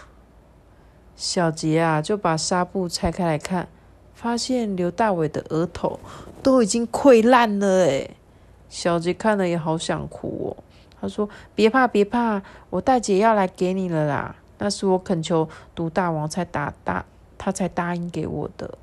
[1.15, 3.69] 小杰啊，就把纱布拆开来看，
[4.15, 6.01] 发现刘大伟的额头
[6.43, 7.87] 都已经溃烂了。
[7.87, 8.11] 哎，
[8.69, 10.65] 小杰看了也好想哭哦。
[11.01, 14.37] 他说：“别怕，别怕，我大姐要来给你了啦。
[14.59, 17.07] 那是我恳求毒大王才答答，
[17.39, 18.77] 他才答应给我的。”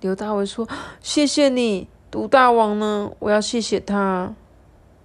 [0.00, 0.68] 刘大伟说
[1.02, 3.10] ：“谢谢你，毒大王呢？
[3.18, 4.34] 我要谢谢他。”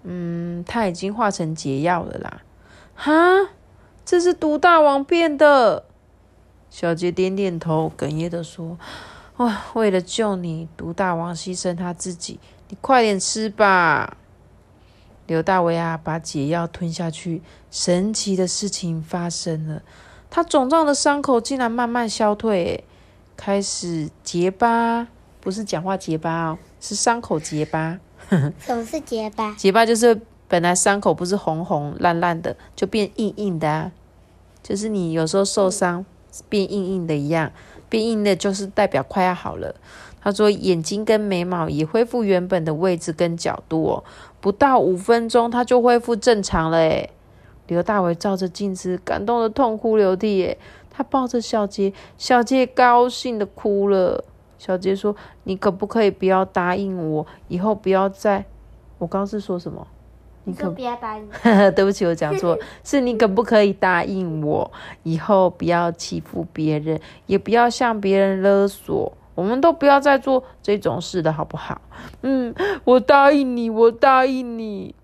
[0.03, 2.41] 嗯，他已经化成解药了啦！
[2.95, 3.49] 哈，
[4.05, 5.85] 这是毒大王变的。
[6.69, 8.77] 小杰点点头，哽咽的说
[9.37, 12.39] ：“哇，为了救你，毒大王牺牲他自己，
[12.69, 14.17] 你快点吃吧。”
[15.25, 17.41] 刘大为啊，把解药吞下去，
[17.71, 19.81] 神奇的事情发生了，
[20.29, 22.83] 他肿胀的伤口竟然慢慢消退，
[23.37, 25.07] 开始结疤，
[25.39, 27.99] 不是讲话结疤哦，是伤口结疤。
[28.59, 29.53] 什么是结疤？
[29.57, 33.91] 结疤就是本来伤口不是红红烂烂的，就变硬硬的啊。
[34.61, 36.05] 就是你有时候受伤
[36.47, 37.51] 变硬硬的一样，
[37.89, 39.75] 变硬的就是代表快要好了。
[40.21, 44.03] 他说眼睛跟眉毛也恢复原本的位置跟角度哦，
[44.39, 47.09] 不到五分钟他就恢复正常了诶
[47.67, 50.57] 刘大伟照着镜子，感动的痛哭流涕诶
[50.89, 54.23] 他抱着小杰，小杰高兴的哭了。
[54.65, 57.25] 小杰说：“你可不可以不要答应我？
[57.49, 58.45] 以后不要再……
[58.97, 59.85] 我刚是说什么？
[60.45, 61.27] 你可不要答应。
[61.75, 64.71] 对不起，我讲错， 是你可不可以答应我？
[65.03, 71.81] 以后不要欺负别人，也不要向别人勒索，我们都不要再做这种事的好不好？
[72.21, 72.55] 嗯，
[72.85, 74.95] 我答应你，我答应你。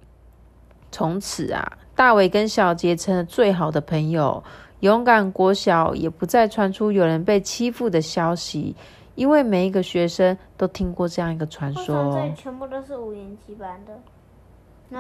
[0.89, 4.41] 从此啊，大伟跟小杰成了最好的朋友。
[4.79, 8.73] 勇敢国小也不再传出有人被欺负的消息。”
[9.19, 13.91] 因为每一个学生都听过这样一个传说，这全部都是五年级班的，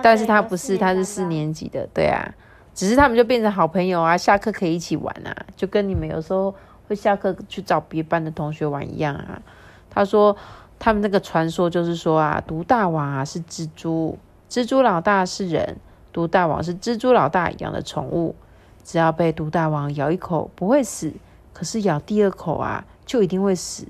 [0.03, 2.29] 但是他不是，他是四年级的，对啊，
[2.75, 6.53] 只是他们就变成好朋友啊，下课可以一起玩啊，就跟你们有时候
[6.89, 9.41] 会下课去找别班的同学玩一样啊。
[9.89, 10.35] 他说
[10.77, 14.17] 他们那个传说就是说啊，毒大王啊是蜘蛛，
[14.49, 15.77] 蜘蛛老大是人，
[16.11, 18.35] 毒大王是蜘蛛老大一样的宠物，
[18.83, 21.13] 只要被毒大王咬一口不会死，
[21.53, 23.87] 可是咬第二口啊就一定会死。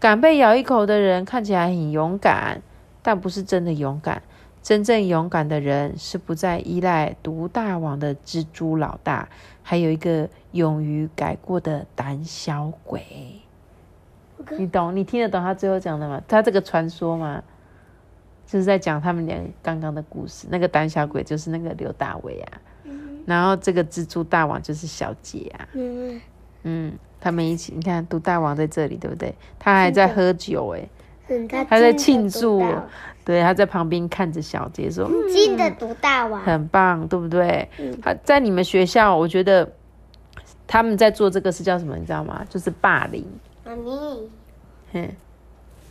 [0.00, 2.62] 敢被咬一口的人看起来很勇敢，
[3.02, 4.22] 但不是真的勇敢。
[4.62, 9.28] 真正勇敢的人是不再依赖毒大王的蜘蛛老大，
[9.62, 13.02] 还有一个勇于改过的胆小鬼。
[14.56, 14.96] 你懂？
[14.96, 16.22] 你听得懂他最后讲的吗？
[16.26, 17.42] 他这个传说吗，
[18.46, 20.46] 就是在讲他们俩刚刚的故事。
[20.50, 22.60] 那个胆小鬼就是那个刘大伟啊，
[23.26, 25.68] 然后这个蜘蛛大王就是小杰啊。
[25.74, 26.18] 嗯。
[26.64, 29.34] 嗯，他们一起，你看毒大王在这里，对不对？
[29.58, 30.88] 他还在喝酒，哎，
[31.28, 32.64] 嗯，他他在庆祝
[33.24, 37.68] 对，他在旁边看着小杰说，嗯金的毒大王，很棒，对不对？
[37.78, 39.70] 嗯他在你们学校，我觉得
[40.66, 41.96] 他们在做这个是叫什么？
[41.96, 42.44] 你知道吗？
[42.48, 43.26] 就是霸凌。
[43.64, 43.90] 妈咪，
[44.94, 45.08] 哼，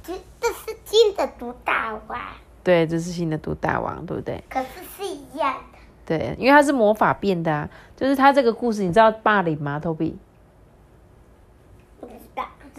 [0.04, 2.20] 这这是金的毒大王，
[2.64, 4.44] 对，这是新的毒大王，对不对？
[4.50, 4.68] 可是
[4.98, 5.78] 是一样的。
[6.04, 7.70] 对，因为他是魔法变的啊。
[7.96, 10.18] 就是他这个故事，你知道霸凌吗？Toby，不知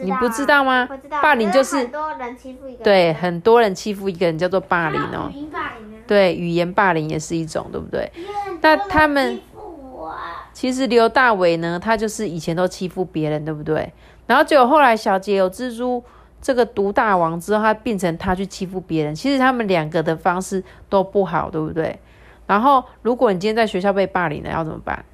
[0.03, 5.09] 道，你不知道吗我知道，霸凌就是很多人欺负一个人，对，很多人欺负一个人叫做霸凌哦。
[5.13, 5.73] 霸凌啊，
[6.07, 8.11] 对，语言霸凌也是一种，对不对？
[8.61, 9.41] 那他们
[10.53, 13.93] 其实刘大伟呢，他就是以前都欺负别人，对不对？
[14.27, 16.03] 然后结果后来小姐有蜘蛛
[16.43, 19.15] 这个毒大王之后，他变成他去欺负别人。
[19.15, 21.99] 其实他们两个的方式都不好，对不对？
[22.47, 25.05] 然后如果你今天在学校被霸凌了，要怎么办？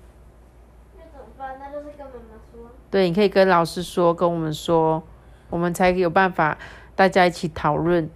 [0.97, 1.57] 那怎么办？
[1.61, 5.03] 那就是跟妈妈说，对，你可以跟老师说，跟我们说，
[5.51, 6.57] 我们才有办法
[6.95, 8.09] 大家一起讨论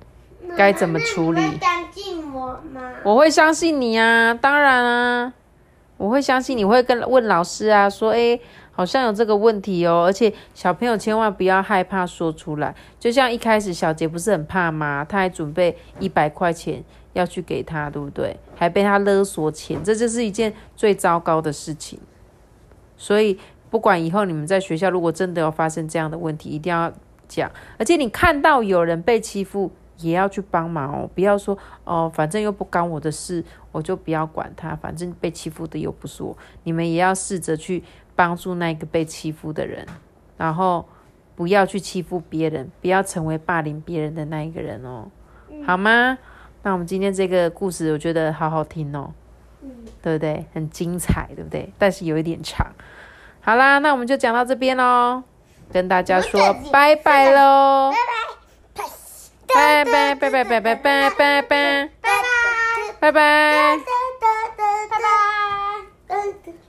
[0.57, 2.93] 该怎么处理相信我吗？
[3.03, 5.35] 我会相信你啊，当然啊，
[5.97, 12.73] 我会相信你会跟问老师啊，说，诶，好像有这个问题哦，而且小朋友千万不要害怕说出来。
[13.01, 15.05] 就像一开始小杰不是很怕吗？
[15.05, 18.39] 他还准备一百块钱要去给他，对不对？
[18.55, 21.99] 还被他勒索钱，这就是一件最糟糕的事情。
[22.97, 23.39] 所以
[23.71, 26.93] 不管以后你们在学校如果真的要发生这样的问题，一定要
[27.27, 29.71] 讲，而且你看到有人被欺负。
[30.01, 34.77] 也要去帮忙哦，不要说哦，反正又不干我的事，我就不要管他。
[34.77, 37.83] 反正被欺负的又不是我，你们也要试着去
[38.15, 39.85] 帮助那个被欺负的人，
[40.37, 40.87] 然后
[41.35, 45.11] 不要去欺负别人，不要成为霸凌别人的那一个人哦，
[45.67, 46.17] 好吗？
[46.63, 49.13] 那我们今天这个故事，我觉得好好听哦，
[50.01, 50.47] 对不对？
[50.55, 51.73] 很精彩，对不对？
[51.77, 52.65] 但是有一点长。
[53.49, 55.23] 好啦，那我们就讲到这边喽，
[55.73, 57.91] 跟大家说拜拜喽！
[59.55, 60.15] 拜拜。
[60.15, 61.91] 拜拜拜拜拜拜拜拜
[63.01, 63.79] 拜拜。
[66.07, 66.68] 拜。